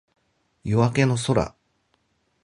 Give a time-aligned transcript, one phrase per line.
[0.63, 1.53] 夜明けの空